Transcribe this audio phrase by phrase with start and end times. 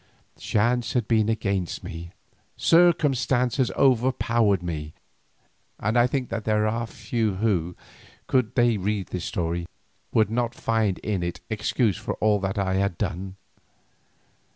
[0.39, 2.09] Chance had been against me,
[2.57, 4.95] circumstances overpowered me,
[5.79, 7.75] and I think that there are few who,
[8.25, 9.67] could they read this story,
[10.11, 13.35] would not find in it excuse for all that I had done.